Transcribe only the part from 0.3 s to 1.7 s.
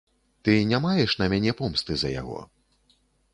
Ты не маеш на мяне